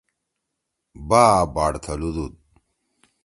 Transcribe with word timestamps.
بآ 1.09 1.23
باڑ 1.53 1.73
تھلُودُود۔ 1.83 2.33